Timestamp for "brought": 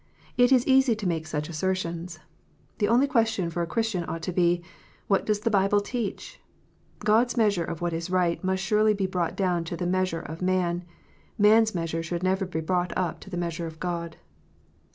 9.05-9.35, 12.61-12.97